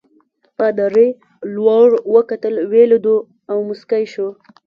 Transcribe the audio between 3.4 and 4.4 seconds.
او مسکی شو.